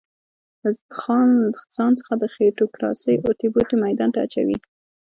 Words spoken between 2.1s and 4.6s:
د خېټوکراسۍ اوتې بوتې ميدان ته اچوي.